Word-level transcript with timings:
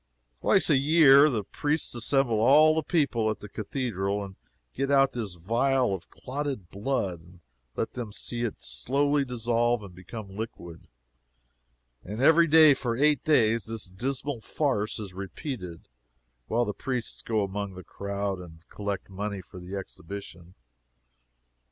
Twice 0.39 0.67
a 0.71 0.77
year 0.77 1.29
the 1.29 1.43
priests 1.43 1.93
assemble 1.93 2.39
all 2.39 2.73
the 2.73 2.81
people 2.81 3.29
at 3.29 3.39
the 3.39 3.47
Cathedral, 3.47 4.23
and 4.23 4.35
get 4.73 4.89
out 4.89 5.11
this 5.11 5.35
vial 5.35 5.93
of 5.93 6.09
clotted 6.09 6.71
blood 6.71 7.19
and 7.21 7.39
let 7.75 7.93
them 7.93 8.11
see 8.11 8.41
it 8.41 8.63
slowly 8.63 9.23
dissolve 9.23 9.83
and 9.83 9.93
become 9.93 10.35
liquid 10.35 10.87
and 12.03 12.19
every 12.19 12.47
day 12.47 12.73
for 12.73 12.95
eight 12.97 13.23
days, 13.23 13.67
this 13.67 13.91
dismal 13.91 14.41
farce 14.41 14.97
is 14.97 15.13
repeated, 15.13 15.87
while 16.47 16.65
the 16.65 16.73
priests 16.73 17.21
go 17.21 17.43
among 17.43 17.75
the 17.75 17.83
crowd 17.83 18.39
and 18.39 18.67
collect 18.69 19.07
money 19.07 19.39
for 19.39 19.59
the 19.59 19.75
exhibition. 19.77 20.55